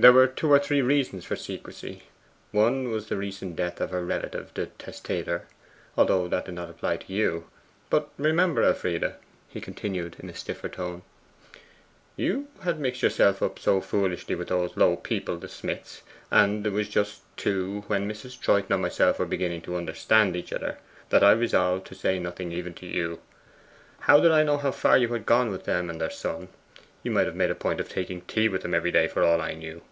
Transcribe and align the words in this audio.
'There 0.00 0.14
were 0.14 0.26
two 0.26 0.50
or 0.50 0.58
three 0.58 0.80
reasons 0.80 1.26
for 1.26 1.36
secrecy. 1.36 2.02
One 2.52 2.88
was 2.88 3.08
the 3.08 3.18
recent 3.18 3.54
death 3.54 3.82
of 3.82 3.90
her 3.90 4.02
relative 4.02 4.50
the 4.54 4.64
testator, 4.64 5.46
though 5.94 6.26
that 6.26 6.46
did 6.46 6.54
not 6.54 6.70
apply 6.70 6.96
to 6.96 7.12
you. 7.12 7.50
But 7.90 8.08
remember, 8.16 8.62
Elfride,' 8.62 9.16
he 9.50 9.60
continued 9.60 10.16
in 10.18 10.30
a 10.30 10.34
stiffer 10.34 10.70
tone, 10.70 11.02
'you 12.16 12.48
had 12.62 12.80
mixed 12.80 13.02
yourself 13.02 13.42
up 13.42 13.58
so 13.58 13.82
foolishly 13.82 14.34
with 14.34 14.48
those 14.48 14.74
low 14.74 14.96
people, 14.96 15.36
the 15.36 15.48
Smiths 15.48 16.00
and 16.30 16.66
it 16.66 16.70
was 16.72 16.88
just, 16.88 17.20
too, 17.36 17.84
when 17.86 18.08
Mrs. 18.10 18.40
Troyton 18.40 18.72
and 18.72 18.80
myself 18.80 19.18
were 19.18 19.26
beginning 19.26 19.60
to 19.60 19.76
understand 19.76 20.34
each 20.34 20.50
other 20.50 20.78
that 21.10 21.22
I 21.22 21.32
resolved 21.32 21.86
to 21.88 21.94
say 21.94 22.18
nothing 22.18 22.52
even 22.52 22.72
to 22.76 22.86
you. 22.86 23.20
How 23.98 24.18
did 24.18 24.32
I 24.32 24.44
know 24.44 24.56
how 24.56 24.70
far 24.72 24.96
you 24.96 25.08
had 25.08 25.26
gone 25.26 25.50
with 25.50 25.64
them 25.64 25.90
and 25.90 26.00
their 26.00 26.08
son? 26.08 26.48
You 27.02 27.10
might 27.10 27.26
have 27.26 27.36
made 27.36 27.50
a 27.50 27.54
point 27.54 27.80
of 27.80 27.90
taking 27.90 28.22
tea 28.22 28.48
with 28.48 28.62
them 28.62 28.72
every 28.74 28.90
day, 28.90 29.06
for 29.06 29.22
all 29.22 29.36
that 29.38 29.44
I 29.50 29.54
knew. 29.54 29.82